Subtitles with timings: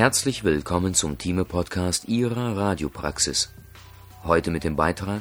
[0.00, 3.52] Herzlich willkommen zum Thieme-Podcast Ihrer Radiopraxis.
[4.24, 5.20] Heute mit dem Beitrag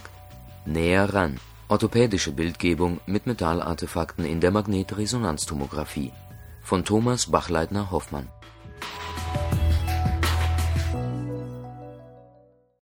[0.65, 1.37] Näher ran.
[1.67, 6.13] Orthopädische Bildgebung mit Metallartefakten in der Magnetresonanztomographie
[6.62, 8.29] von Thomas Bachleitner-Hoffmann.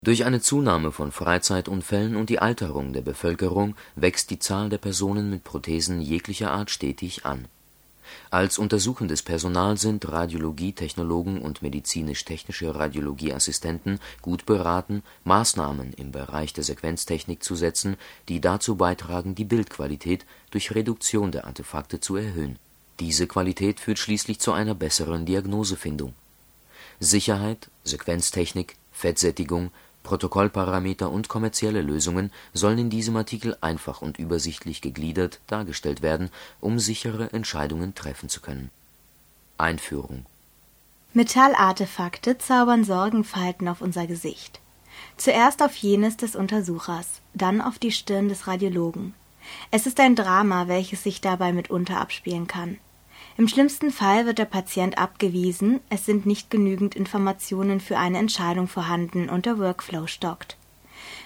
[0.03, 5.31] Durch eine Zunahme von Freizeitunfällen und die Alterung der Bevölkerung wächst die Zahl der Personen
[5.31, 7.49] mit Prothesen jeglicher Art stetig an.
[8.31, 17.43] Als untersuchendes Personal sind Radiologietechnologen und medizinisch-technische Radiologieassistenten gut beraten, Maßnahmen im Bereich der Sequenztechnik
[17.43, 17.96] zu setzen,
[18.29, 22.59] die dazu beitragen, die Bildqualität durch Reduktion der Artefakte zu erhöhen.
[23.01, 26.15] Diese Qualität führt schließlich zu einer besseren Diagnosefindung.
[26.99, 29.71] Sicherheit, Sequenztechnik, Fettsättigung
[30.07, 36.79] Protokollparameter und kommerzielle Lösungen sollen in diesem Artikel einfach und übersichtlich gegliedert dargestellt werden, um
[36.79, 38.71] sichere Entscheidungen treffen zu können.
[39.59, 40.25] Einführung
[41.13, 44.61] Metallartefakte zaubern Sorgenfalten auf unser Gesicht.
[45.17, 49.13] Zuerst auf jenes des Untersuchers, dann auf die Stirn des Radiologen.
[49.73, 52.79] Es ist ein Drama, welches sich dabei mitunter abspielen kann.
[53.39, 58.67] Im schlimmsten Fall wird der Patient abgewiesen, es sind nicht genügend Informationen für eine Entscheidung
[58.67, 60.56] vorhanden und der Workflow stockt.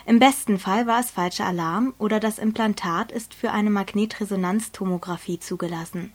[0.06, 6.12] Im besten Fall war es falscher Alarm oder das Implantat ist für eine Magnetresonanztomographie zugelassen.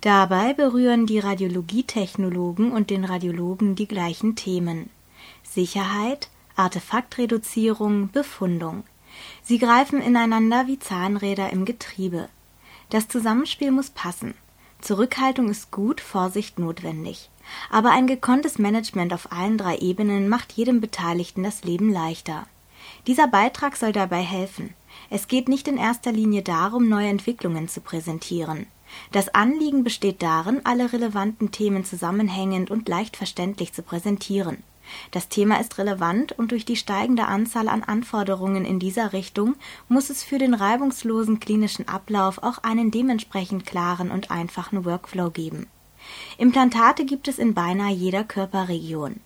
[0.00, 4.88] Dabei berühren die Radiologietechnologen und den Radiologen die gleichen Themen
[5.42, 8.84] Sicherheit, Artefaktreduzierung, Befundung.
[9.42, 12.30] Sie greifen ineinander wie Zahnräder im Getriebe.
[12.88, 14.34] Das Zusammenspiel muss passen.
[14.82, 17.30] Zurückhaltung ist gut, Vorsicht notwendig.
[17.70, 22.46] Aber ein gekonntes Management auf allen drei Ebenen macht jedem Beteiligten das Leben leichter.
[23.06, 24.74] Dieser Beitrag soll dabei helfen.
[25.08, 28.66] Es geht nicht in erster Linie darum, neue Entwicklungen zu präsentieren.
[29.12, 34.62] Das Anliegen besteht darin, alle relevanten Themen zusammenhängend und leicht verständlich zu präsentieren.
[35.10, 39.56] Das Thema ist relevant und durch die steigende Anzahl an Anforderungen in dieser Richtung
[39.88, 45.66] muss es für den reibungslosen klinischen Ablauf auch einen dementsprechend klaren und einfachen Workflow geben.
[46.38, 49.20] Implantate gibt es in beinahe jeder Körperregion.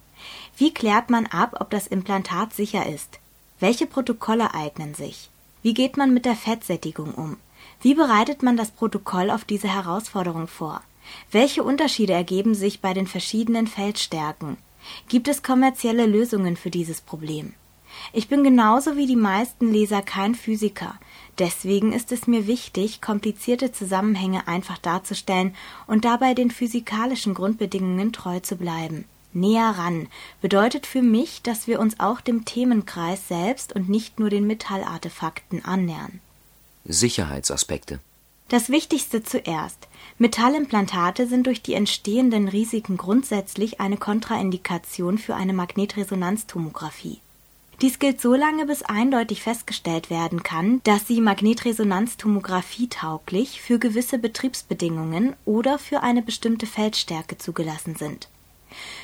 [0.56, 3.18] Wie klärt man ab, ob das Implantat sicher ist?
[3.58, 5.30] Welche Protokolle eignen sich?
[5.62, 7.36] Wie geht man mit der Fettsättigung um?
[7.80, 10.82] Wie bereitet man das Protokoll auf diese Herausforderung vor?
[11.30, 14.56] Welche Unterschiede ergeben sich bei den verschiedenen Feldstärken?
[15.08, 17.54] Gibt es kommerzielle Lösungen für dieses Problem?
[18.12, 20.98] Ich bin genauso wie die meisten Leser kein Physiker,
[21.38, 25.54] deswegen ist es mir wichtig, komplizierte Zusammenhänge einfach darzustellen
[25.86, 29.04] und dabei den physikalischen Grundbedingungen treu zu bleiben.
[29.32, 30.08] Näher ran
[30.40, 35.64] bedeutet für mich, dass wir uns auch dem Themenkreis selbst und nicht nur den Metallartefakten
[35.64, 36.20] annähern.
[36.84, 38.00] Sicherheitsaspekte
[38.48, 39.88] das Wichtigste zuerst.
[40.18, 47.18] Metallimplantate sind durch die entstehenden Risiken grundsätzlich eine Kontraindikation für eine Magnetresonanztomographie.
[47.82, 54.18] Dies gilt so lange, bis eindeutig festgestellt werden kann, dass sie Magnetresonanztomographie tauglich für gewisse
[54.18, 58.30] Betriebsbedingungen oder für eine bestimmte Feldstärke zugelassen sind.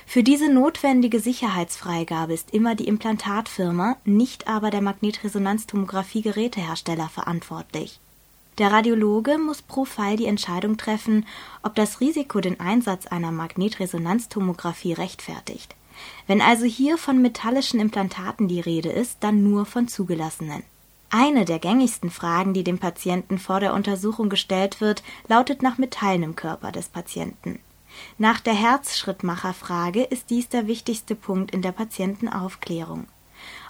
[0.07, 8.01] Für diese notwendige Sicherheitsfreigabe ist immer die Implantatfirma, nicht aber der Magnetresonanztomographie-Gerätehersteller verantwortlich
[8.59, 11.27] der Radiologe muss pro Fall die Entscheidung treffen,
[11.63, 15.75] ob das Risiko den Einsatz einer Magnetresonanztomographie rechtfertigt.
[16.27, 20.63] Wenn also hier von metallischen Implantaten die Rede ist, dann nur von zugelassenen.
[21.11, 26.23] Eine der gängigsten Fragen, die dem Patienten vor der Untersuchung gestellt wird, lautet nach Metallen
[26.23, 27.59] im Körper des Patienten.
[28.17, 33.07] Nach der Herzschrittmacherfrage ist dies der wichtigste Punkt in der Patientenaufklärung.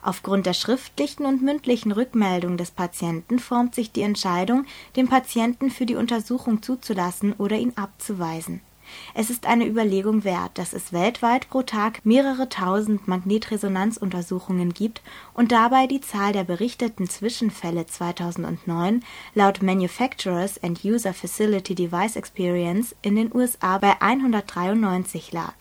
[0.03, 4.67] Aufgrund der schriftlichen und mündlichen Rückmeldung des Patienten formt sich die Entscheidung,
[4.97, 8.61] den Patienten für die Untersuchung zuzulassen oder ihn abzuweisen.
[9.15, 15.03] Es ist eine Überlegung wert, dass es weltweit pro Tag mehrere tausend Magnetresonanzuntersuchungen gibt
[15.35, 19.03] und dabei die Zahl der berichteten Zwischenfälle 2009
[19.35, 25.55] laut Manufacturers and User Facility Device Experience in den USA bei 193 lag.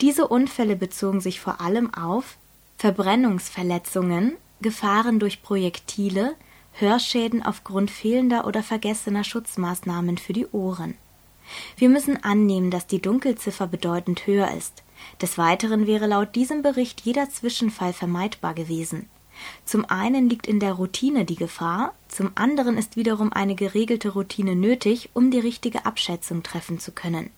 [0.00, 2.36] Diese Unfälle bezogen sich vor allem auf
[2.78, 6.36] Verbrennungsverletzungen, Gefahren durch Projektile,
[6.72, 10.94] Hörschäden aufgrund fehlender oder vergessener Schutzmaßnahmen für die Ohren.
[11.78, 14.82] Wir müssen annehmen, dass die Dunkelziffer bedeutend höher ist.
[15.22, 19.08] Des Weiteren wäre laut diesem Bericht jeder Zwischenfall vermeidbar gewesen.
[19.64, 24.54] Zum einen liegt in der Routine die Gefahr, zum anderen ist wiederum eine geregelte Routine
[24.54, 27.30] nötig, um die richtige Abschätzung treffen zu können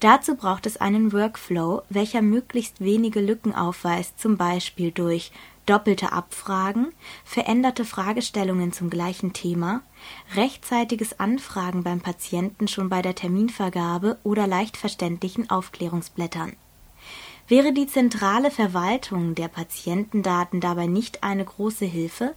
[0.00, 5.32] Dazu braucht es einen Workflow, welcher möglichst wenige Lücken aufweist, zum Beispiel durch
[5.66, 6.92] doppelte Abfragen,
[7.24, 9.82] veränderte Fragestellungen zum gleichen Thema,
[10.34, 16.56] rechtzeitiges Anfragen beim Patienten schon bei der Terminvergabe oder leicht verständlichen Aufklärungsblättern.
[17.48, 22.34] Wäre die zentrale Verwaltung der Patientendaten dabei nicht eine große Hilfe?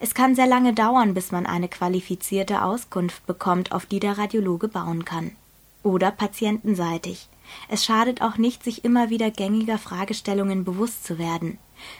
[0.00, 4.68] Es kann sehr lange dauern, bis man eine qualifizierte Auskunft bekommt, auf die der Radiologe
[4.68, 5.36] bauen kann.
[5.84, 7.28] Oder patientenseitig.
[7.68, 11.58] Es schadet auch nicht, sich immer wieder gängiger Fragestellungen bewusst zu werden.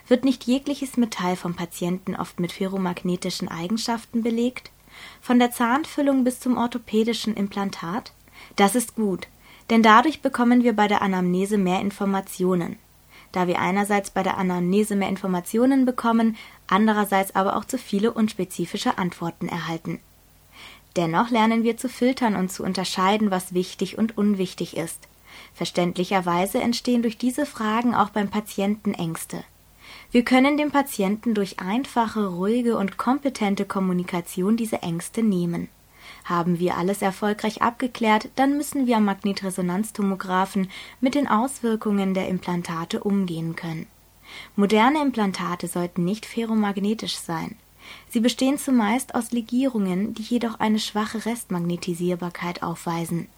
[0.08, 4.72] Wird nicht jegliches Metall vom Patienten oft mit ferromagnetischen Eigenschaften belegt?
[5.20, 8.12] Von der Zahnfüllung bis zum orthopädischen Implantat?
[8.56, 9.28] Das ist gut,
[9.69, 12.78] denn dadurch bekommen wir bei der Anamnese mehr Informationen.
[13.32, 16.37] Da wir einerseits bei der Anamnese mehr Informationen bekommen,
[16.69, 20.00] andererseits aber auch zu viele unspezifische Antworten erhalten.
[20.96, 25.08] Dennoch lernen wir zu filtern und zu unterscheiden, was wichtig und unwichtig ist.
[25.55, 29.43] Verständlicherweise entstehen durch diese Fragen auch beim Patienten Ängste.
[30.11, 35.69] Wir können dem Patienten durch einfache, ruhige und kompetente Kommunikation diese Ängste nehmen.
[36.25, 40.70] Haben wir alles erfolgreich abgeklärt, dann müssen wir am Magnetresonanztomographen
[41.00, 43.87] mit den Auswirkungen der Implantate umgehen können.
[44.56, 47.56] Moderne Implantate sollten nicht ferromagnetisch sein.
[48.08, 53.28] Sie bestehen zumeist aus Legierungen, die jedoch eine schwache Restmagnetisierbarkeit aufweisen.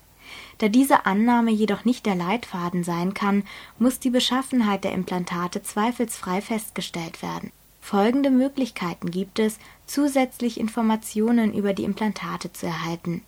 [0.58, 3.44] Da diese Annahme jedoch nicht der Leitfaden sein kann,
[3.78, 7.52] muss die Beschaffenheit der Implantate zweifelsfrei festgestellt werden.
[7.80, 13.22] Folgende Möglichkeiten gibt es, zusätzlich Informationen über die Implantate zu erhalten.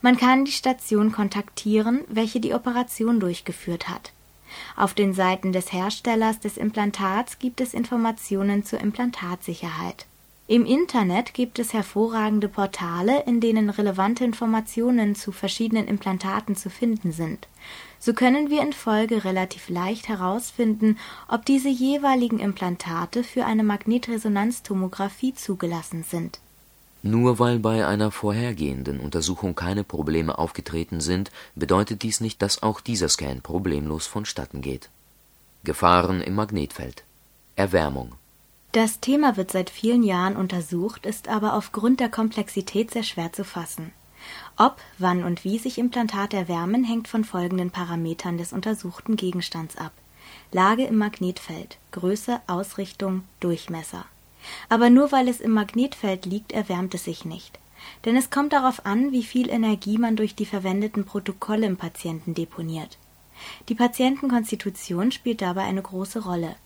[0.00, 4.12] Man kann die Station kontaktieren, welche die Operation durchgeführt hat.
[4.76, 10.06] Auf den Seiten des Herstellers des Implantats gibt es Informationen zur Implantatsicherheit.
[10.46, 17.12] Im Internet gibt es hervorragende Portale, in denen relevante Informationen zu verschiedenen Implantaten zu finden
[17.12, 17.48] sind.
[17.98, 20.98] So können wir in Folge relativ leicht herausfinden,
[21.28, 26.40] ob diese jeweiligen Implantate für eine Magnetresonanztomographie zugelassen sind.
[27.02, 32.82] Nur weil bei einer vorhergehenden Untersuchung keine Probleme aufgetreten sind, bedeutet dies nicht, dass auch
[32.82, 34.90] dieser Scan problemlos vonstatten geht.
[35.64, 37.04] Gefahren im Magnetfeld
[37.56, 38.16] Erwärmung
[38.74, 43.44] das Thema wird seit vielen Jahren untersucht, ist aber aufgrund der Komplexität sehr schwer zu
[43.44, 43.92] fassen.
[44.56, 49.92] Ob, wann und wie sich Implantate erwärmen, hängt von folgenden Parametern des untersuchten Gegenstands ab.
[50.50, 54.06] Lage im Magnetfeld, Größe, Ausrichtung, Durchmesser.
[54.68, 57.60] Aber nur weil es im Magnetfeld liegt, erwärmt es sich nicht.
[58.04, 62.34] Denn es kommt darauf an, wie viel Energie man durch die verwendeten Protokolle im Patienten
[62.34, 62.98] deponiert.
[63.68, 66.56] Die Patientenkonstitution spielt dabei eine große Rolle.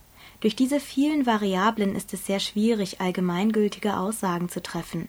[0.41, 5.09] Durch diese vielen Variablen ist es sehr schwierig, allgemeingültige Aussagen zu treffen.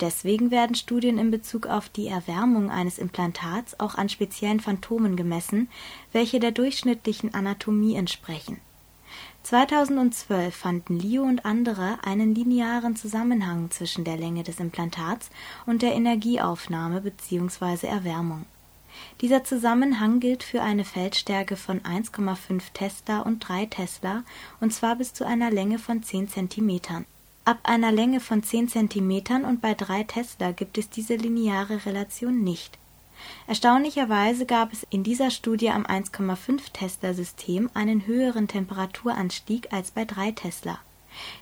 [0.00, 5.68] Deswegen werden Studien in Bezug auf die Erwärmung eines Implantats auch an speziellen Phantomen gemessen,
[6.12, 8.60] welche der durchschnittlichen Anatomie entsprechen.
[9.44, 15.30] 2012 fanden Liu und andere einen linearen Zusammenhang zwischen der Länge des Implantats
[15.64, 17.86] und der Energieaufnahme bzw.
[17.86, 18.44] Erwärmung
[19.20, 24.24] dieser Zusammenhang gilt für eine Feldstärke von 1,5 Tesla und 3 Tesla,
[24.60, 27.06] und zwar bis zu einer Länge von 10 Zentimetern.
[27.44, 32.42] Ab einer Länge von 10 Zentimetern und bei 3 Tesla gibt es diese lineare Relation
[32.42, 32.78] nicht.
[33.46, 40.32] Erstaunlicherweise gab es in dieser Studie am 1,5 Tesla-System einen höheren Temperaturanstieg als bei 3
[40.32, 40.78] Tesla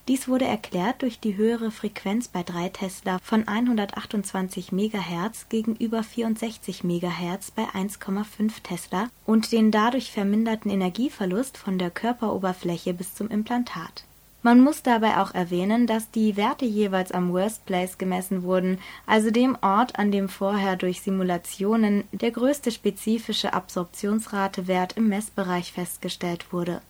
[0.09, 6.85] dies wurde erklärt durch die höhere Frequenz bei 3 Tesla von 128 MHz gegenüber 64
[6.85, 14.05] MHz bei 1,5 Tesla und den dadurch verminderten Energieverlust von der Körperoberfläche bis zum Implantat.
[14.45, 19.31] Man muss dabei auch erwähnen, dass die Werte jeweils am Worst Place gemessen wurden, also
[19.31, 26.83] dem Ort, an dem vorher durch Simulationen der größte spezifische Absorptionsratewert im Messbereich festgestellt wurde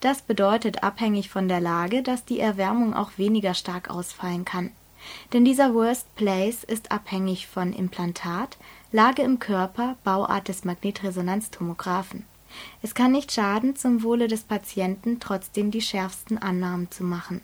[0.00, 4.70] das bedeutet abhängig von der Lage, dass die Erwärmung auch weniger stark ausfallen kann.
[5.32, 8.56] Denn dieser Worst Place ist abhängig von Implantat,
[8.92, 12.24] Lage im Körper, Bauart des Magnetresonanztomographen.
[12.82, 17.40] Es kann nicht schaden, zum Wohle des Patienten trotzdem die schärfsten Annahmen zu machen.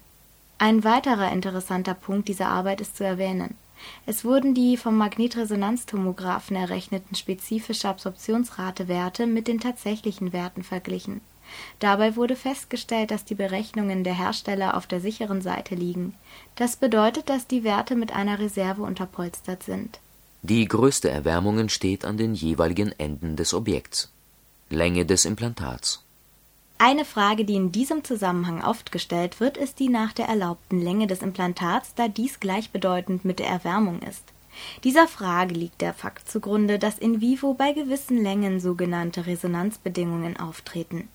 [0.58, 3.56] Ein weiterer interessanter Punkt dieser Arbeit ist zu erwähnen.
[4.04, 11.22] Es wurden die vom Magnetresonanztomographen errechneten spezifische Absorptionsratewerte mit den tatsächlichen Werten verglichen.
[11.78, 16.14] Dabei wurde festgestellt, dass die Berechnungen der Hersteller auf der sicheren Seite liegen.
[16.56, 19.98] Das bedeutet, dass die Werte mit einer Reserve unterpolstert sind.
[20.42, 24.10] Die größte Erwärmung entsteht an den jeweiligen Enden des Objekts.
[24.70, 26.02] Länge des Implantats.
[26.78, 31.06] Eine Frage, die in diesem Zusammenhang oft gestellt wird, ist die nach der erlaubten Länge
[31.06, 34.24] des Implantats, da dies gleichbedeutend mit der Erwärmung ist.
[34.82, 41.08] Dieser Frage liegt der Fakt zugrunde, dass in vivo bei gewissen Längen sogenannte Resonanzbedingungen auftreten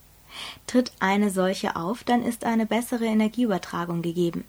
[0.68, 4.44] Tritt eine solche auf, dann ist eine bessere Energieübertragung gegeben.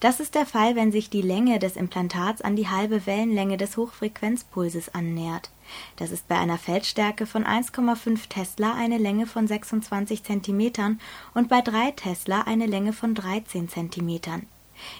[0.00, 3.76] Das ist der Fall, wenn sich die Länge des Implantats an die halbe Wellenlänge des
[3.76, 5.50] Hochfrequenzpulses annähert.
[5.96, 10.98] Das ist bei einer Feldstärke von 1,5 Tesla eine Länge von 26 cm
[11.34, 14.46] und bei 3 Tesla eine Länge von 13 cm.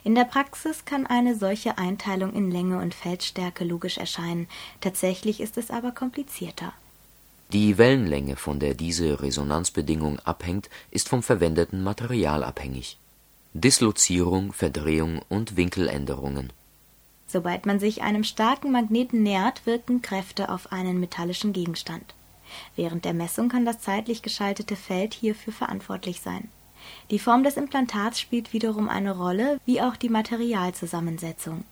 [0.02, 4.48] In der Praxis kann eine solche Einteilung in Länge und Feldstärke logisch erscheinen,
[4.80, 6.72] tatsächlich ist es aber komplizierter.
[7.52, 12.98] Die Wellenlänge, von der diese Resonanzbedingung abhängt, ist vom verwendeten Material abhängig
[13.54, 16.52] Dislozierung, Verdrehung und Winkeländerungen.
[17.26, 22.14] Sobald man sich einem starken Magneten nähert, wirken Kräfte auf einen metallischen Gegenstand.
[22.76, 26.48] Während der Messung kann das zeitlich geschaltete Feld hierfür verantwortlich sein.
[27.10, 31.64] Die Form des Implantats spielt wiederum eine Rolle, wie auch die Materialzusammensetzung.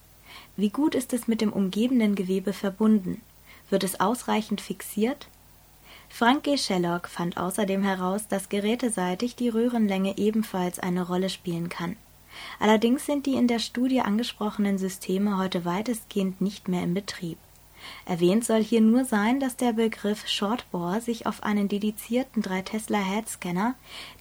[0.55, 3.21] Wie gut ist es mit dem umgebenden Gewebe verbunden?
[3.69, 5.27] Wird es ausreichend fixiert?
[6.09, 6.57] Frank G.
[6.57, 11.95] Sherlock fand außerdem heraus, dass geräteseitig die Röhrenlänge ebenfalls eine Rolle spielen kann.
[12.59, 17.37] Allerdings sind die in der Studie angesprochenen Systeme heute weitestgehend nicht mehr in Betrieb.
[18.05, 22.97] Erwähnt soll hier nur sein, dass der Begriff Shortbore sich auf einen dedizierten 3 Tesla
[22.97, 23.75] Headscanner,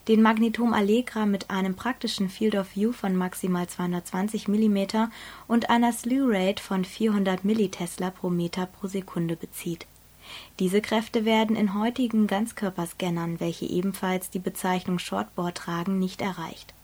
[0.09, 5.09] den Magnetom Allegra mit einem praktischen Field of View von maximal 220 mm
[5.49, 9.87] und einer Slew Rate von 400 Millitesla pro Meter pro Sekunde bezieht
[10.59, 16.75] diese Kräfte werden in heutigen Ganzkörperscannern, welche ebenfalls die Bezeichnung Shortboard tragen, nicht erreicht.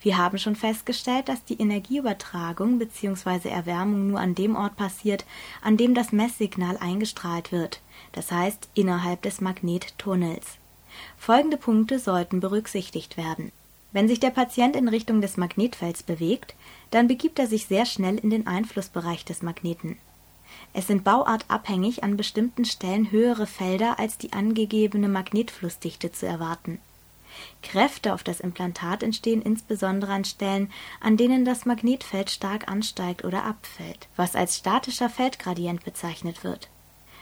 [0.00, 3.48] Wir haben schon festgestellt, dass die Energieübertragung bzw.
[3.48, 5.24] Erwärmung nur an dem Ort passiert,
[5.62, 7.80] an dem das Messsignal eingestrahlt wird,
[8.12, 10.58] das heißt innerhalb des Magnettunnels.
[11.16, 13.52] Folgende Punkte sollten berücksichtigt werden.
[13.92, 16.54] Wenn sich der Patient in Richtung des Magnetfelds bewegt,
[16.90, 19.98] dann begibt er sich sehr schnell in den Einflussbereich des Magneten
[20.72, 26.78] es sind bauartabhängig an bestimmten Stellen höhere Felder als die angegebene Magnetflussdichte zu erwarten.
[27.62, 30.70] Kräfte auf das Implantat entstehen insbesondere an Stellen,
[31.00, 36.68] an denen das Magnetfeld stark ansteigt oder abfällt, was als statischer Feldgradient bezeichnet wird.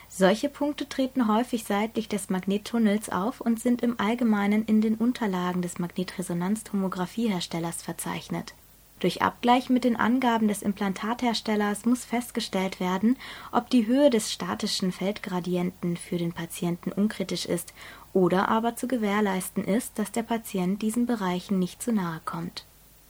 [0.09, 5.63] Solche Punkte treten häufig seitlich des Magnettunnels auf und sind im Allgemeinen in den Unterlagen
[5.63, 8.55] des Magnetresonanztomographieherstellers verzeichnet
[8.99, 13.17] durch Abgleich mit den Angaben des Implantatherstellers muss festgestellt werden,
[13.53, 17.75] ob die Höhe des statischen Feldgradienten für den Patienten unkritisch ist
[18.13, 22.65] oder aber zu gewährleisten ist, dass der Patient diesen Bereichen nicht zu nahe kommt.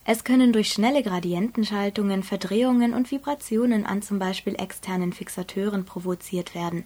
[0.05, 6.85] Es können durch schnelle Gradientenschaltungen Verdrehungen und Vibrationen an zum Beispiel externen Fixateuren provoziert werden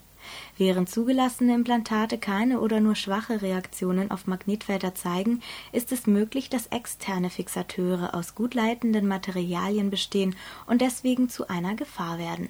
[0.57, 6.67] Während zugelassene Implantate keine oder nur schwache Reaktionen auf Magnetfelder zeigen, ist es möglich, dass
[6.67, 10.37] externe Fixateure aus gut leitenden Materialien bestehen
[10.67, 12.49] und deswegen zu einer Gefahr werden.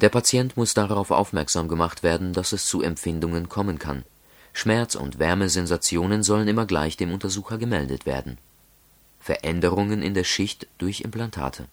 [0.00, 4.04] Der Patient muss darauf aufmerksam gemacht werden, dass es zu Empfindungen kommen kann.
[4.52, 8.38] Schmerz und Wärmesensationen sollen immer gleich dem Untersucher gemeldet werden.
[9.20, 11.66] Veränderungen in der Schicht durch Implantate.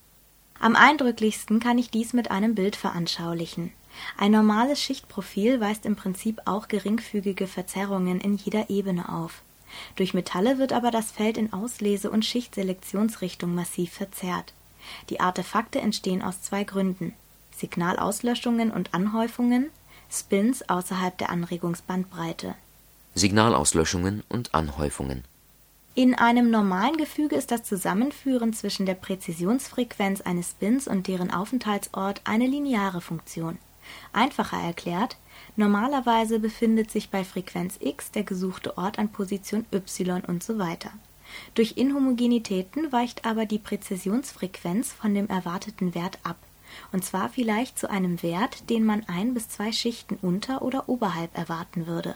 [0.59, 3.71] Am eindrücklichsten kann ich dies mit einem Bild veranschaulichen
[4.17, 9.41] ein normales Schichtprofil weist im Prinzip auch geringfügige Verzerrungen in jeder Ebene auf.
[9.95, 14.53] Durch Metalle wird aber das Feld in Auslese und Schichtselektionsrichtung massiv verzerrt.
[15.09, 17.13] Die Artefakte entstehen aus zwei Gründen:
[17.55, 19.69] Signalauslöschungen und Anhäufungen,
[20.09, 22.55] Spins außerhalb der Anregungsbandbreite.
[23.15, 25.23] Signalauslöschungen und Anhäufungen.
[25.95, 32.21] In einem normalen Gefüge ist das Zusammenführen zwischen der Präzisionsfrequenz eines Spins und deren Aufenthaltsort
[32.23, 33.57] eine lineare Funktion
[34.13, 35.17] Einfacher erklärt:
[35.55, 40.75] Normalerweise befindet sich bei Frequenz x der gesuchte Ort an Position y usw.
[41.55, 46.37] Durch Inhomogenitäten weicht aber die Präzisionsfrequenz von dem erwarteten Wert ab,
[46.91, 51.37] und zwar vielleicht zu einem Wert, den man ein bis zwei Schichten unter oder oberhalb
[51.37, 52.15] erwarten würde.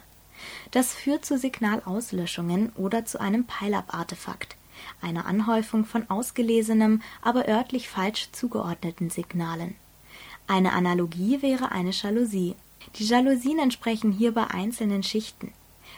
[0.72, 4.56] Das führt zu Signalauslöschungen oder zu einem Pile-up-Artefakt,
[5.02, 9.76] einer Anhäufung von ausgelesenem, aber örtlich falsch zugeordneten Signalen
[10.52, 12.56] eine Analogie wäre eine Jalousie.
[12.98, 15.54] Die Jalousien entsprechen hierbei einzelnen Schichten.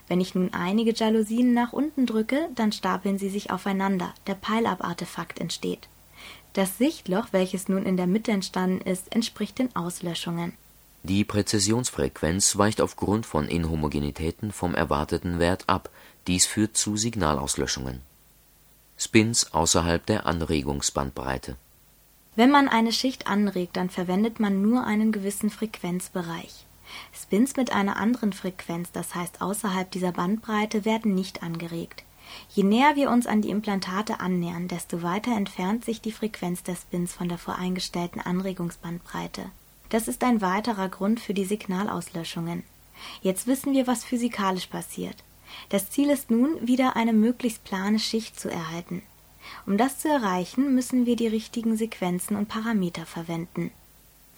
[0.07, 5.39] Wenn ich nun einige Jalousien nach unten drücke, dann stapeln sie sich aufeinander, der Pile-up-Artefakt
[5.39, 5.87] entsteht.
[6.53, 10.53] Das Sichtloch, welches nun in der Mitte entstanden ist, entspricht den Auslöschungen.
[11.01, 15.89] Die Präzisionsfrequenz weicht aufgrund von Inhomogenitäten vom erwarteten Wert ab,
[16.27, 18.01] dies führt zu Signalauslöschungen.
[18.97, 21.57] Spins außerhalb der Anregungsbandbreite
[22.35, 26.65] wenn man eine Schicht anregt, dann verwendet man nur einen gewissen Frequenzbereich.
[27.13, 32.03] Spins mit einer anderen Frequenz, das heißt außerhalb dieser Bandbreite, werden nicht angeregt.
[32.49, 36.75] Je näher wir uns an die Implantate annähern, desto weiter entfernt sich die Frequenz der
[36.75, 39.45] Spins von der voreingestellten Anregungsbandbreite.
[39.89, 42.63] Das ist ein weiterer Grund für die Signalauslöschungen.
[43.21, 45.17] Jetzt wissen wir, was physikalisch passiert.
[45.69, 49.03] Das Ziel ist nun, wieder eine möglichst plane Schicht zu erhalten.
[49.65, 53.71] Um das zu erreichen, müssen wir die richtigen Sequenzen und Parameter verwenden.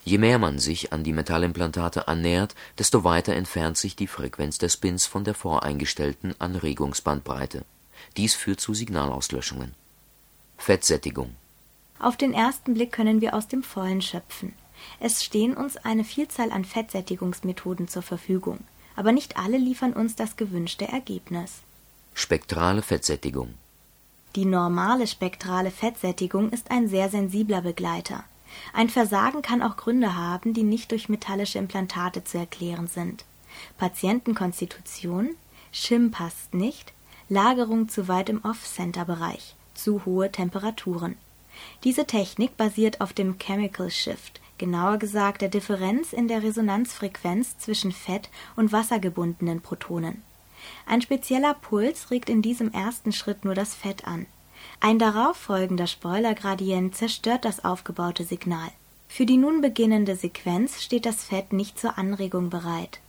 [0.04, 4.68] Je mehr man sich an die Metallimplantate annähert, desto weiter entfernt sich die Frequenz der
[4.68, 7.64] Spins von der voreingestellten Anregungsbandbreite.
[8.16, 9.74] Dies führt zu Signalauslöschungen.
[10.58, 11.34] Fettsättigung
[11.98, 14.52] Auf den ersten Blick können wir aus dem Vollen schöpfen.
[15.00, 18.60] Es stehen uns eine Vielzahl an Fettsättigungsmethoden zur Verfügung,
[18.94, 21.62] aber nicht alle liefern uns das gewünschte Ergebnis.
[22.14, 23.54] Spektrale Fettsättigung
[24.36, 28.22] Die normale spektrale Fettsättigung ist ein sehr sensibler Begleiter.
[28.74, 33.24] Ein Versagen kann auch Gründe haben, die nicht durch metallische Implantate zu erklären sind.
[33.78, 35.30] Patientenkonstitution,
[35.72, 36.92] Schim passt nicht,
[37.30, 41.16] Lagerung zu weit im Off-Center-Bereich, zu hohe Temperaturen.
[41.82, 47.90] Diese Technik basiert auf dem Chemical Shift, genauer gesagt der Differenz in der Resonanzfrequenz zwischen
[47.90, 50.22] fett- und wassergebundenen Protonen.
[50.86, 54.26] Ein spezieller Puls regt in diesem ersten Schritt nur das Fett an.
[54.80, 58.70] Ein darauf folgender Spoilergradient zerstört das aufgebaute Signal.
[59.08, 63.00] Für die nun beginnende Sequenz steht das Fett nicht zur Anregung bereit.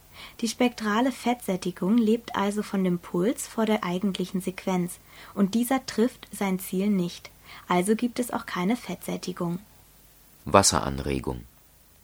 [0.42, 5.00] Die spektrale Fettsättigung lebt also von dem Puls vor der eigentlichen Sequenz,
[5.36, 7.30] und dieser trifft sein Ziel nicht,
[7.68, 9.60] also gibt es auch keine Fettsättigung.
[10.46, 11.44] Wasseranregung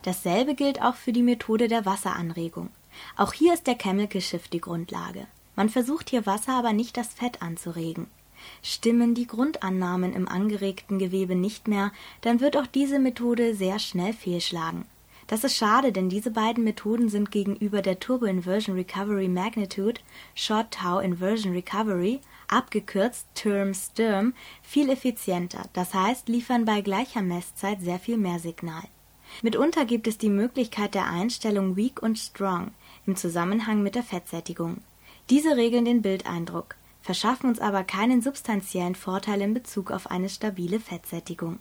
[0.04, 2.70] Dasselbe gilt auch für die Methode der Wasseranregung.
[3.16, 5.28] Auch hier ist der Chemical Shift die Grundlage.
[5.56, 8.08] Man versucht hier Wasser, aber nicht das Fett anzuregen.
[8.62, 11.92] Stimmen die Grundannahmen im angeregten Gewebe nicht mehr,
[12.22, 14.86] dann wird auch diese Methode sehr schnell fehlschlagen.
[15.28, 20.02] Das ist schade, denn diese beiden Methoden sind gegenüber der Turbo Inversion Recovery Magnitude
[20.36, 22.20] Short Tau Inversion Recovery
[22.50, 28.84] abgekürzt Term-Stirm viel effizienter, das heißt liefern bei gleicher Messzeit sehr viel mehr Signal.
[29.42, 32.72] Mitunter gibt es die Möglichkeit der Einstellung Weak und Strong
[33.08, 34.82] im Zusammenhang mit der Fettsättigung.
[35.30, 40.80] Diese regeln den Bildeindruck verschaffen uns aber keinen substanziellen Vorteil in Bezug auf eine stabile
[40.80, 41.60] Fettsättigung.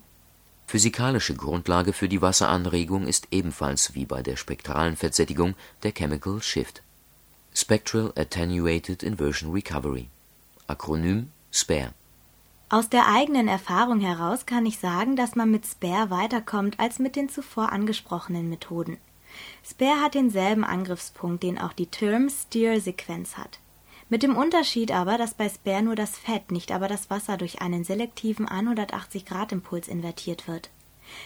[0.67, 6.81] Physikalische Grundlage für die Wasseranregung ist ebenfalls wie bei der spektralen Fettsättigung der Chemical Shift
[7.53, 10.09] (Spectral Attenuated Inversion Recovery,
[10.67, 11.93] Akronym SPARE).
[12.69, 17.15] Aus der eigenen Erfahrung heraus kann ich sagen, dass man mit SPARE weiterkommt als mit
[17.15, 18.97] den zuvor angesprochenen Methoden.
[19.63, 23.59] SPARE hat denselben Angriffspunkt, den auch die Term-Steer-Sequenz hat
[24.13, 27.61] mit dem Unterschied aber, dass bei Spare nur das Fett, nicht aber das Wasser durch
[27.63, 30.69] einen selektiven 180-Grad-Impuls invertiert wird.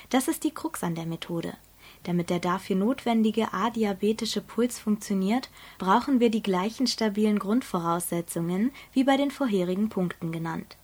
[0.10, 1.58] Das ist die Krux an der Methode.
[2.04, 9.18] Damit der dafür notwendige adiabetische Puls funktioniert, brauchen wir die gleichen stabilen Grundvoraussetzungen wie bei
[9.18, 10.78] den vorherigen Punkten genannt.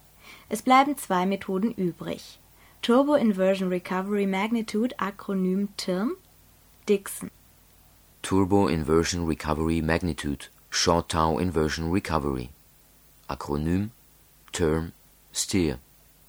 [0.50, 2.40] Es bleiben zwei Methoden übrig.
[2.82, 6.18] Turbo Inversion Recovery Magnitude Akronym TIRM
[6.90, 7.32] Dixon
[8.22, 12.50] Turbo Inversion Recovery Magnitude Short Tau Inversion Recovery
[13.30, 13.92] (Akronym
[14.52, 14.92] Term
[15.32, 15.80] STEER).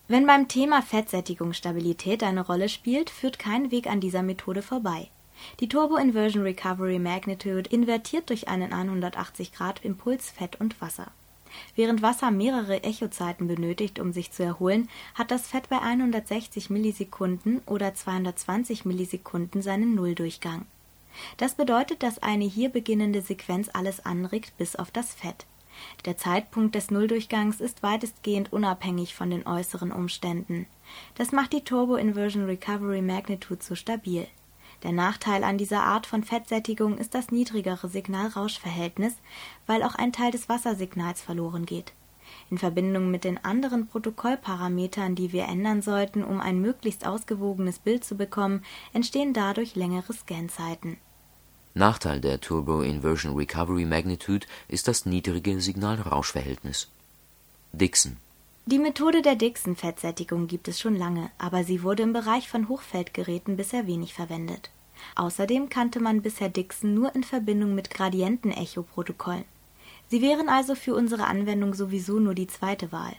[0.06, 5.10] Wenn beim Thema Fettsättigung Stabilität eine Rolle spielt, führt kein Weg an dieser Methode vorbei.
[5.58, 11.10] Die Turbo Inversion Recovery Magnitude invertiert durch einen 180-Grad-Impuls Fett und Wasser.
[11.76, 17.60] Während Wasser mehrere Echozeiten benötigt, um sich zu erholen, hat das Fett bei 160 Millisekunden
[17.66, 20.66] oder 220 Millisekunden seinen Nulldurchgang
[21.36, 25.46] das bedeutet, dass eine hier beginnende Sequenz alles anregt bis auf das Fett.
[26.04, 30.66] Der Zeitpunkt des Nulldurchgangs ist weitestgehend unabhängig von den äußeren Umständen.
[31.16, 34.28] Das macht die Turbo Inversion Recovery Magnitude so stabil.
[34.84, 39.14] Der Nachteil an dieser Art von Fettsättigung ist das niedrigere Signal-Rausch-Verhältnis,
[39.66, 41.92] weil auch ein Teil des Wassersignals verloren geht.
[42.50, 48.04] In Verbindung mit den anderen Protokollparametern, die wir ändern sollten, um ein möglichst ausgewogenes Bild
[48.04, 50.98] zu bekommen, entstehen dadurch längere Scanzeiten
[51.76, 56.88] Nachteil der Turbo Inversion Recovery Magnitude ist das niedrige Signal-Rausch-Verhältnis.
[57.72, 58.16] Dixon
[58.66, 63.58] Die Methode der Dixon-Fettsättigung gibt es schon lange, aber sie wurde im Bereich von Hochfeldgeräten
[63.58, 64.70] bisher wenig verwendet.
[65.16, 69.44] Außerdem kannte man bisher Dixon nur in Verbindung mit Gradientenecho-Protokollen.
[70.08, 73.12] Sie wären also für unsere Anwendung sowieso nur die zweite Wahl.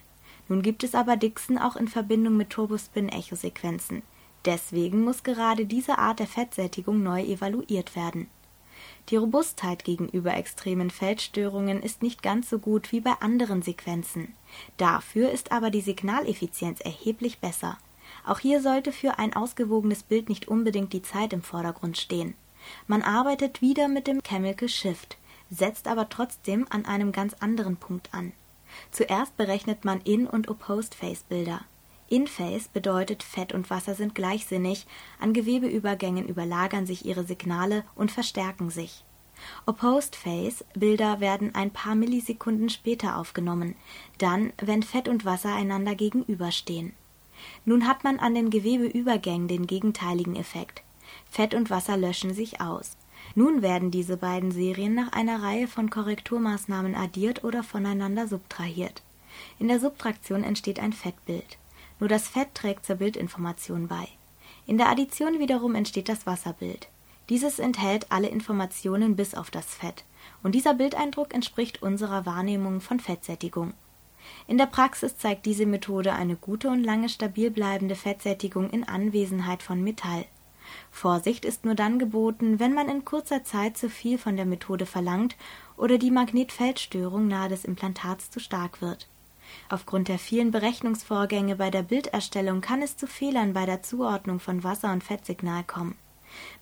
[0.47, 4.01] Nun gibt es aber Dixon auch in Verbindung mit Turbospin-Echo-Sequenzen.
[4.45, 8.29] Deswegen muss gerade diese Art der Fettsättigung neu evaluiert werden
[9.09, 14.33] die Robustheit gegenüber extremen Feldstörungen ist nicht ganz so gut wie bei anderen Sequenzen.
[14.77, 17.77] Dafür ist aber die Signaleffizienz erheblich besser.
[18.25, 22.35] Auch hier sollte für ein ausgewogenes Bild nicht unbedingt die Zeit im Vordergrund stehen.
[22.87, 25.17] Man arbeitet wieder mit dem Chemical Shift,
[25.51, 28.33] setzt aber trotzdem an einem ganz anderen Punkt an.
[28.91, 31.61] Zuerst berechnet man In- und Opposed-Phase-Bilder.
[32.07, 34.85] In-Phase bedeutet, Fett und Wasser sind gleichsinnig,
[35.19, 39.03] an Gewebeübergängen überlagern sich ihre Signale und verstärken sich.
[39.65, 43.75] Opposed Phase Bilder werden ein paar Millisekunden später aufgenommen,
[44.17, 46.93] dann, wenn Fett und Wasser einander gegenüberstehen.
[47.65, 50.83] Nun hat man an den Gewebeübergängen den gegenteiligen Effekt.
[51.29, 52.97] Fett und Wasser löschen sich aus.
[53.33, 59.01] Nun werden diese beiden Serien nach einer Reihe von Korrekturmaßnahmen addiert oder voneinander subtrahiert.
[59.59, 61.57] In der Subtraktion entsteht ein Fettbild.
[61.99, 64.07] Nur das Fett trägt zur Bildinformation bei.
[64.65, 66.89] In der Addition wiederum entsteht das Wasserbild.
[67.29, 70.05] Dieses enthält alle Informationen bis auf das Fett,
[70.43, 73.73] und dieser Bildeindruck entspricht unserer Wahrnehmung von Fettsättigung.
[74.47, 79.63] In der Praxis zeigt diese Methode eine gute und lange stabil bleibende Fettsättigung in Anwesenheit
[79.63, 80.25] von Metall.
[80.91, 84.85] Vorsicht ist nur dann geboten, wenn man in kurzer Zeit zu viel von der Methode
[84.85, 85.35] verlangt
[85.77, 89.07] oder die Magnetfeldstörung nahe des Implantats zu stark wird.
[89.69, 94.63] Aufgrund der vielen Berechnungsvorgänge bei der Bilderstellung kann es zu Fehlern bei der Zuordnung von
[94.63, 95.95] Wasser und Fettsignal kommen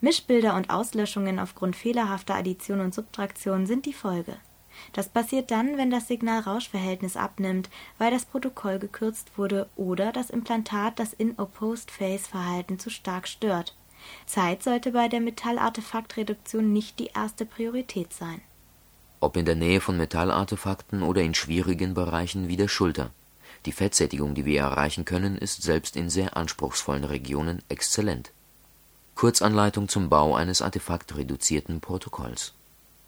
[0.02, 4.38] Mischbilder und Auslöschungen aufgrund fehlerhafter Addition und Subtraktion sind die Folge.
[4.92, 10.98] Das passiert dann, wenn das Signal-Rausch-Verhältnis abnimmt, weil das Protokoll gekürzt wurde oder das Implantat
[10.98, 13.76] das In-Opposed-Phase-Verhalten zu stark stört.
[14.26, 18.42] Zeit sollte bei der Metallartefaktreduktion nicht die erste Priorität sein.
[19.24, 23.12] Ob in der Nähe von Metallartefakten oder in schwierigen Bereichen wie der Schulter.
[23.66, 28.34] Die Fettsättigung, die wir erreichen können, ist selbst in sehr anspruchsvollen Regionen exzellent
[29.16, 32.54] Kurzanleitung zum Bau eines artefaktreduzierten Protokolls.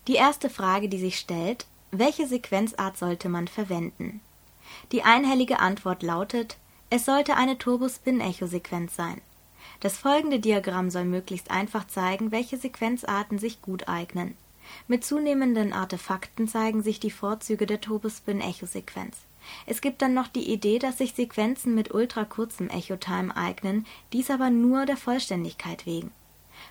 [0.07, 4.21] Die erste Frage, die sich stellt: Welche Sequenzart sollte man verwenden?
[4.93, 6.55] Die einhellige Antwort lautet:
[6.89, 9.19] Es sollte eine Turbospin-Echo-Sequenz sein.
[9.81, 14.37] Das folgende Diagramm soll möglichst einfach zeigen, welche Sequenzarten sich gut eignen.
[14.87, 19.25] Mit zunehmenden Artefakten zeigen sich die Vorzüge der Turbospin-Echo-Sequenz
[19.65, 24.49] es gibt dann noch die Idee, dass sich Sequenzen mit ultrakurzem Echotime eignen, dies aber
[24.49, 26.11] nur der Vollständigkeit wegen.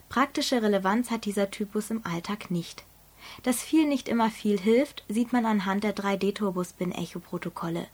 [0.08, 2.84] Praktische Relevanz hat dieser Typus im Alltag nicht.
[3.42, 7.86] Dass viel nicht immer viel hilft, sieht man anhand der 3D-Turbospin-Echo-Protokolle.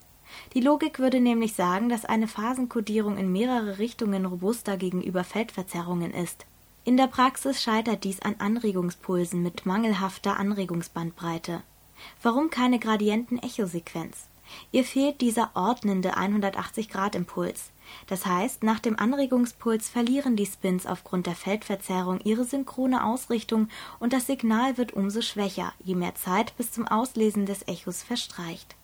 [0.55, 6.47] Die Logik würde nämlich sagen, dass eine Phasenkodierung in mehrere Richtungen robuster gegenüber Feldverzerrungen ist.
[6.83, 11.63] In der Praxis scheitert dies an Anregungspulsen mit mangelhafter Anregungsbandbreite.
[12.23, 14.29] Warum keine Gradienten-Echo-Sequenz?
[14.73, 17.73] Ihr fehlt dieser ordnende 180-Grad-Impuls.
[18.07, 24.15] Das heißt, nach dem Anregungspuls verlieren die Spins aufgrund der Feldverzerrung ihre synchrone Ausrichtung und
[24.15, 28.75] das Signal wird umso schwächer, je mehr Zeit bis zum Auslesen des Echos verstreicht.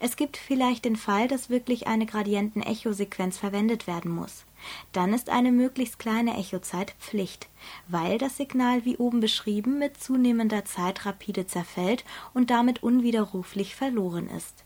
[0.00, 4.45] Es gibt vielleicht den Fall, dass wirklich eine Gradienten-Echo-Sequenz verwendet werden muss.
[4.92, 7.48] Dann ist eine möglichst kleine Echozeit Pflicht,
[7.88, 14.28] weil das Signal wie oben beschrieben mit zunehmender Zeit rapide zerfällt und damit unwiderruflich verloren
[14.28, 14.64] ist.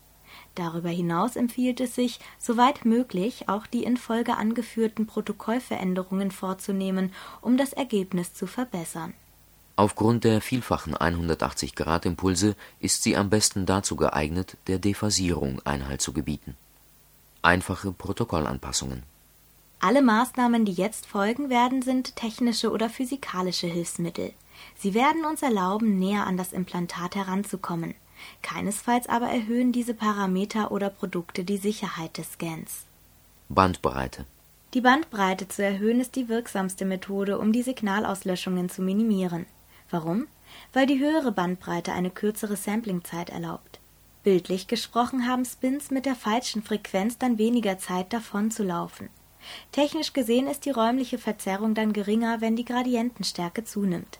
[0.55, 7.57] Darüber hinaus empfiehlt es sich, soweit möglich auch die in Folge angeführten Protokollveränderungen vorzunehmen, um
[7.57, 9.13] das Ergebnis zu verbessern.
[9.77, 16.55] Aufgrund der vielfachen 180-Grad-Impulse ist sie am besten dazu geeignet, der Dephasierung Einhalt zu gebieten.
[17.41, 19.03] Einfache Protokollanpassungen
[19.81, 24.31] Alle Maßnahmen, die jetzt folgen werden, sind technische oder physikalische Hilfsmittel.
[24.75, 27.95] Sie werden uns erlauben, näher an das Implantat heranzukommen
[28.41, 32.85] Keinesfalls aber erhöhen diese Parameter oder Produkte die Sicherheit des Scans.
[33.49, 34.25] Bandbreite
[34.73, 39.45] Die Bandbreite zu erhöhen ist die wirksamste Methode, um die Signalauslöschungen zu minimieren.
[39.89, 40.27] Warum?
[40.73, 43.79] Weil die höhere Bandbreite eine kürzere Samplingzeit erlaubt.
[44.23, 49.09] Bildlich gesprochen haben Spins mit der falschen Frequenz dann weniger Zeit davon zu laufen.
[49.71, 54.19] Technisch gesehen ist die räumliche Verzerrung dann geringer, wenn die Gradientenstärke zunimmt.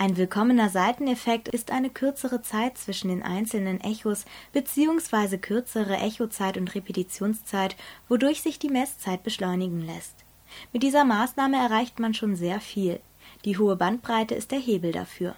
[0.00, 5.38] Ein willkommener Seiteneffekt ist eine kürzere Zeit zwischen den einzelnen Echos bzw.
[5.38, 7.76] kürzere Echozeit und Repetitionszeit,
[8.08, 10.24] wodurch sich die Messzeit beschleunigen lässt.
[10.72, 13.00] Mit dieser Maßnahme erreicht man schon sehr viel.
[13.44, 15.34] Die hohe Bandbreite ist der Hebel dafür.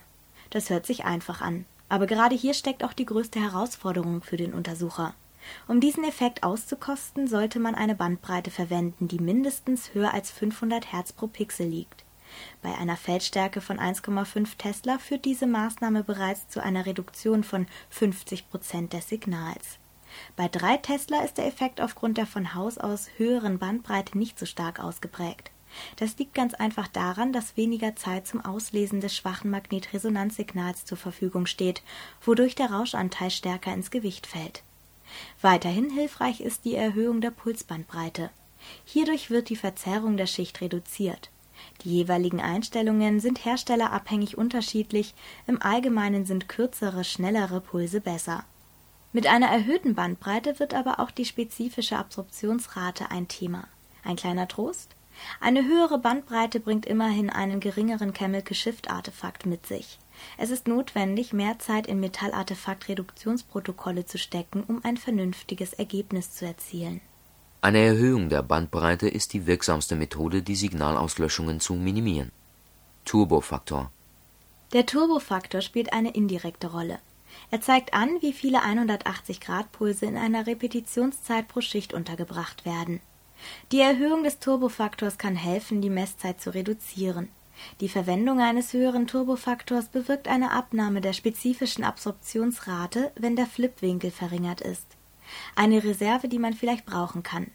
[0.50, 4.52] Das hört sich einfach an, aber gerade hier steckt auch die größte Herausforderung für den
[4.52, 5.14] Untersucher.
[5.68, 11.12] Um diesen Effekt auszukosten, sollte man eine Bandbreite verwenden, die mindestens höher als 500 Hertz
[11.12, 12.04] pro Pixel liegt
[12.62, 18.48] bei einer Feldstärke von 1,5 Tesla führt diese Maßnahme bereits zu einer Reduktion von 50
[18.50, 19.78] Prozent des Signals.
[20.36, 24.46] Bei 3 Tesla ist der Effekt aufgrund der von Haus aus höheren Bandbreite nicht so
[24.46, 25.52] stark ausgeprägt.
[25.96, 31.46] Das liegt ganz einfach daran, dass weniger Zeit zum Auslesen des schwachen Magnetresonanzsignals zur Verfügung
[31.46, 31.82] steht,
[32.22, 34.64] wodurch der Rauschanteil stärker ins Gewicht fällt.
[35.40, 38.30] Weiterhin hilfreich ist die Erhöhung der Pulsbandbreite.
[38.84, 41.30] Hierdurch wird die Verzerrung der Schicht reduziert.
[41.82, 45.14] Die jeweiligen Einstellungen sind herstellerabhängig unterschiedlich,
[45.46, 48.44] im Allgemeinen sind kürzere, schnellere Pulse besser.
[49.12, 53.64] Mit einer erhöhten Bandbreite wird aber auch die spezifische Absorptionsrate ein Thema.
[54.04, 54.94] Ein kleiner Trost?
[55.40, 59.98] Eine höhere Bandbreite bringt immerhin einen geringeren Chemical Shift Artefakt mit sich.
[60.38, 67.00] Es ist notwendig, mehr Zeit in Metallartefakt-Reduktionsprotokolle zu stecken, um ein vernünftiges Ergebnis zu erzielen.
[67.62, 72.32] Eine Erhöhung der Bandbreite ist die wirksamste Methode, die Signalauslöschungen zu minimieren.
[73.04, 73.90] Turbofaktor
[74.72, 77.00] Der Turbofaktor spielt eine indirekte Rolle.
[77.50, 83.00] Er zeigt an, wie viele 180-Grad-Pulse in einer Repetitionszeit pro Schicht untergebracht werden.
[83.72, 87.28] Die Erhöhung des Turbofaktors kann helfen, die Messzeit zu reduzieren.
[87.80, 94.60] Die Verwendung eines höheren Turbofaktors bewirkt eine Abnahme der spezifischen Absorptionsrate, wenn der Flipwinkel verringert
[94.60, 94.96] ist.
[95.56, 97.46] Eine Reserve, die man vielleicht brauchen kann.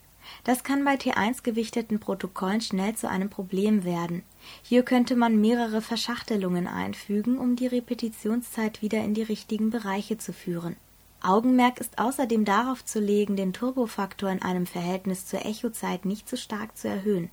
[0.44, 4.24] Das kann bei T1 gewichteten Protokollen schnell zu einem Problem werden.
[4.64, 10.34] Hier könnte man mehrere Verschachtelungen einfügen, um die Repetitionszeit wieder in die richtigen Bereiche zu
[10.34, 10.78] führen.
[11.22, 16.38] Augenmerk ist außerdem darauf zu legen, den Turbofaktor in einem Verhältnis zur Echozeit nicht zu
[16.38, 17.30] stark zu erhöhen.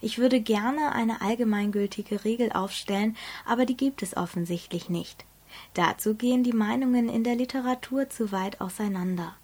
[0.00, 5.24] Ich würde gerne eine allgemeingültige Regel aufstellen, aber die gibt es offensichtlich nicht.
[5.74, 9.34] Dazu gehen die Meinungen in der Literatur zu weit auseinander.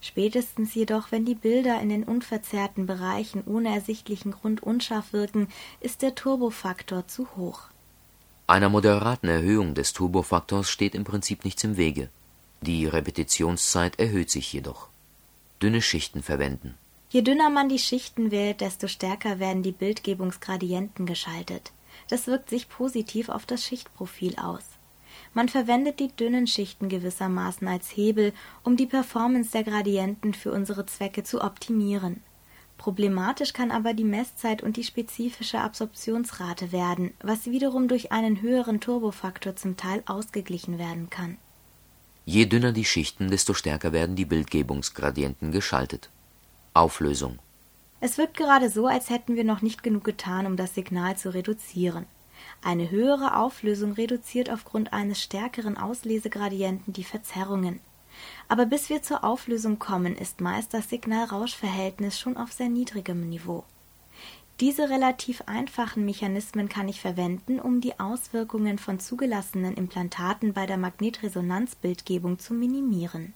[0.00, 5.48] Spätestens jedoch, wenn die Bilder in den unverzerrten Bereichen ohne ersichtlichen Grund unscharf wirken,
[5.80, 7.62] ist der Turbofaktor zu hoch.
[8.46, 12.10] Einer moderaten Erhöhung des Turbofaktors steht im Prinzip nichts im Wege.
[12.62, 14.88] Die Repetitionszeit erhöht sich jedoch.
[15.62, 16.74] Dünne Schichten verwenden
[17.12, 21.72] Je dünner man die Schichten wählt, desto stärker werden die Bildgebungsgradienten geschaltet.
[22.08, 24.62] Das wirkt sich positiv auf das Schichtprofil aus.
[25.34, 30.86] Man verwendet die dünnen Schichten gewissermaßen als Hebel, um die Performance der Gradienten für unsere
[30.86, 32.22] Zwecke zu optimieren.
[32.78, 38.80] Problematisch kann aber die Messzeit und die spezifische Absorptionsrate werden, was wiederum durch einen höheren
[38.80, 41.38] Turbofaktor zum Teil ausgeglichen werden kann.
[42.24, 46.08] Je dünner die Schichten, desto stärker werden die Bildgebungsgradienten geschaltet
[46.72, 47.40] Auflösung
[47.98, 51.34] Es wirkt gerade so, als hätten wir noch nicht genug getan, um das Signal zu
[51.34, 52.06] reduzieren.
[52.62, 57.80] Eine höhere Auflösung reduziert aufgrund eines stärkeren Auslesegradienten die Verzerrungen.
[58.46, 63.64] Aber bis wir zur Auflösung kommen, ist meist das Signal-Rausch-Verhältnis schon auf sehr niedrigem Niveau.
[64.60, 70.76] Diese relativ einfachen Mechanismen kann ich verwenden, um die Auswirkungen von zugelassenen Implantaten bei der
[70.76, 73.34] Magnetresonanzbildgebung zu minimieren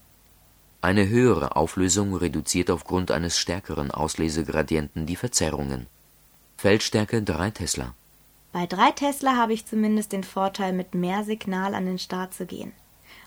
[0.84, 5.86] eine höhere Auflösung reduziert aufgrund eines stärkeren Auslesegradienten die Verzerrungen.
[6.58, 7.94] Feldstärke 3 Tesla.
[8.52, 12.44] Bei 3 Tesla habe ich zumindest den Vorteil, mit mehr Signal an den Start zu
[12.44, 12.72] gehen.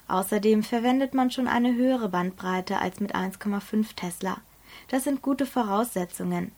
[0.06, 4.38] Außerdem verwendet man schon eine höhere Bandbreite als mit 1,5 Tesla.
[4.86, 6.52] Das sind gute Voraussetzungen,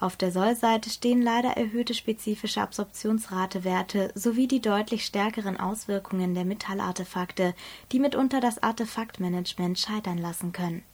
[0.00, 7.52] auf der Sollseite stehen leider erhöhte spezifische Absorptionsratewerte sowie die deutlich stärkeren Auswirkungen der Metallartefakte,
[7.90, 10.84] die mitunter das Artefaktmanagement scheitern lassen können.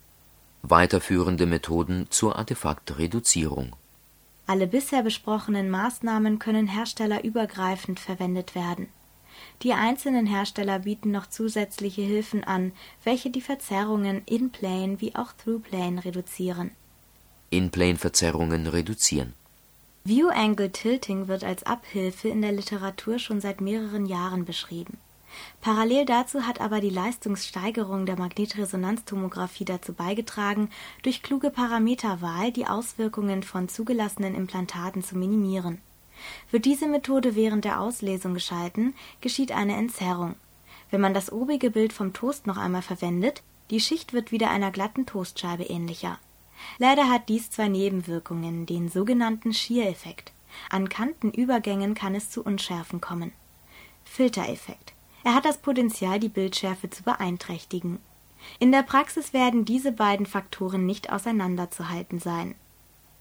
[0.63, 3.77] Weiterführende Methoden zur Artefaktreduzierung
[4.47, 8.89] Alle bisher besprochenen Maßnahmen können herstellerübergreifend verwendet werden.
[9.63, 16.07] Die einzelnen Hersteller bieten noch zusätzliche Hilfen an, welche die Verzerrungen in-plane wie auch through-plane
[16.07, 16.71] reduzieren
[17.57, 19.35] in-Plane-Verzerrungen reduzieren.
[20.05, 24.99] View-Angle Tilting wird als Abhilfe in der Literatur schon seit mehreren Jahren beschrieben.
[25.61, 30.69] Parallel dazu hat aber die Leistungssteigerung der Magnetresonanztomographie dazu beigetragen,
[31.03, 35.81] durch kluge Parameterwahl die Auswirkungen von zugelassenen Implantaten zu minimieren.
[36.51, 40.37] Wird diese Methode während der Auslesung geschalten, geschieht eine Entzerrung.
[40.91, 44.71] Wenn man das obige Bild vom Toast noch einmal verwendet, die Schicht wird wieder einer
[44.71, 46.19] glatten Toastscheibe ähnlicher
[46.79, 50.33] Leider hat dies zwei Nebenwirkungen, den sogenannten Shear-Effekt.
[50.71, 53.33] An Kantenübergängen kann es zu Unschärfen kommen.
[54.05, 54.95] Filtereffekt.
[55.25, 57.99] Er hat das Potenzial, die Bildschärfe zu beeinträchtigen.
[58.59, 62.55] In der Praxis werden diese beiden Faktoren nicht auseinanderzuhalten sein.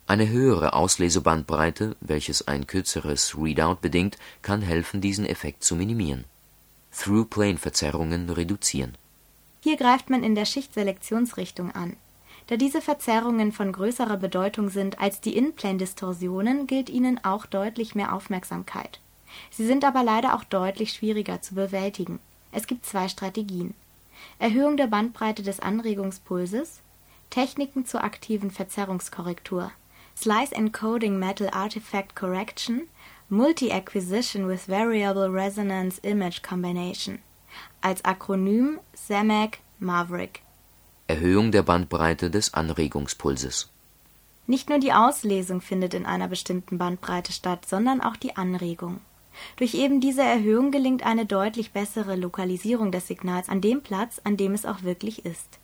[0.06, 6.26] Eine höhere Auslesebandbreite, welches ein kürzeres Readout bedingt, kann helfen, diesen Effekt zu minimieren.
[6.92, 8.98] Through-Plane-Verzerrungen reduzieren.
[9.62, 11.96] Hier greift man in der Schichtselektionsrichtung an.
[12.48, 18.14] Da diese Verzerrungen von größerer Bedeutung sind als die In-Plane-Distorsionen, gilt ihnen auch deutlich mehr
[18.14, 19.00] Aufmerksamkeit.
[19.50, 22.20] Sie sind aber leider auch deutlich schwieriger zu bewältigen.
[22.52, 23.74] Es gibt zwei Strategien.
[24.40, 26.82] Erhöhung der Bandbreite des Anregungspulses,
[27.30, 29.72] Techniken zur aktiven Verzerrungskorrektur,
[30.16, 32.84] Slice Encoding Metal Artifact Correction,
[33.30, 37.20] Multi-Acquisition with Variable Resonance Image Combination.
[37.82, 40.43] Als Akronym SAMAC Maverick
[41.06, 43.70] Erhöhung der Bandbreite des Anregungspulses.
[44.48, 49.02] Nicht nur die Auslesung findet in einer bestimmten Bandbreite statt, sondern auch die Anregung.
[49.58, 54.38] Durch eben diese Erhöhung gelingt eine deutlich bessere Lokalisierung des Signals an dem Platz, an
[54.38, 55.60] dem es auch wirklich ist.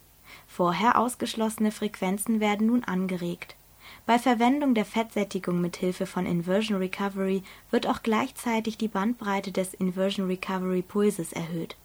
[0.46, 3.56] Vorher ausgeschlossene Frequenzen werden nun angeregt.
[4.06, 9.74] Bei Verwendung der Fettsättigung mit Hilfe von Inversion Recovery wird auch gleichzeitig die Bandbreite des
[9.74, 11.78] Inversion Recovery Pulses erhöht.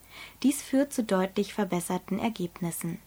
[0.42, 2.98] Dies führt zu deutlich verbesserten Ergebnissen.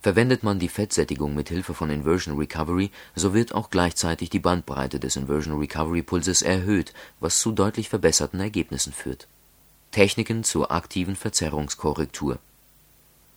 [0.00, 5.00] Verwendet man die Fettsättigung mit Hilfe von Inversion Recovery, so wird auch gleichzeitig die Bandbreite
[5.00, 9.26] des Inversion Recovery Pulses erhöht, was zu deutlich verbesserten Ergebnissen führt.
[9.90, 12.38] Techniken zur aktiven Verzerrungskorrektur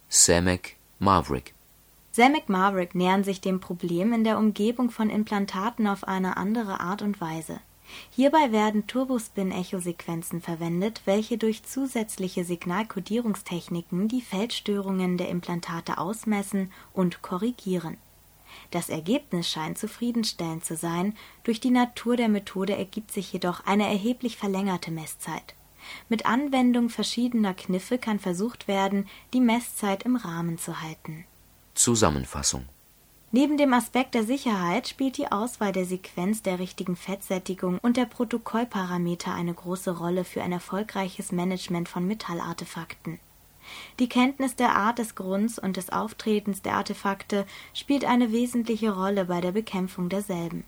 [0.10, 1.54] Samek Maverick
[2.14, 7.22] Samek-Maverick nähern sich dem Problem in der Umgebung von Implantaten auf eine andere Art und
[7.22, 7.62] Weise.
[8.12, 17.98] Hierbei werden Turbospin-Echosequenzen verwendet, welche durch zusätzliche Signalkodierungstechniken die Feldstörungen der Implantate ausmessen und korrigieren.
[18.70, 23.88] Das Ergebnis scheint zufriedenstellend zu sein, durch die Natur der Methode ergibt sich jedoch eine
[23.88, 25.56] erheblich verlängerte Messzeit.
[26.10, 31.26] Mit Anwendung verschiedener Kniffe kann versucht werden, die Messzeit im Rahmen zu halten
[31.74, 32.66] Zusammenfassung
[33.34, 38.06] Neben dem Aspekt der Sicherheit spielt die Auswahl der Sequenz der richtigen Fettsättigung und der
[38.06, 43.20] Protokollparameter eine große Rolle für ein erfolgreiches Management von Metallartefakten.
[44.00, 49.26] Die Kenntnis der Art des Grunds und des Auftretens der Artefakte spielt eine wesentliche Rolle
[49.26, 50.66] bei der Bekämpfung derselben.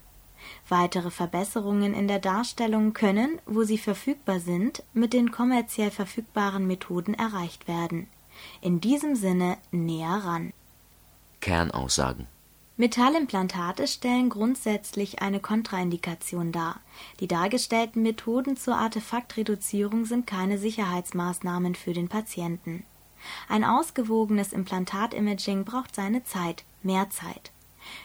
[0.70, 7.14] Weitere Verbesserungen in der Darstellung können, wo sie verfügbar sind, mit den kommerziell verfügbaren Methoden
[7.14, 8.08] erreicht werden.
[8.62, 10.54] In diesem Sinne näher ran
[11.42, 12.28] Kernaussagen
[12.76, 16.80] Metallimplantate stellen grundsätzlich eine Kontraindikation dar.
[17.20, 22.84] Die dargestellten Methoden zur Artefaktreduzierung sind keine Sicherheitsmaßnahmen für den Patienten.
[23.48, 27.52] Ein ausgewogenes Implantatimaging braucht seine Zeit, mehr Zeit.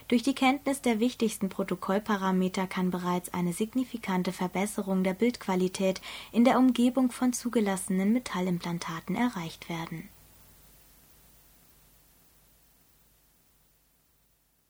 [0.09, 6.59] Durch die Kenntnis der wichtigsten Protokollparameter kann bereits eine signifikante Verbesserung der Bildqualität in der
[6.59, 10.11] Umgebung von zugelassenen Metallimplantaten erreicht werden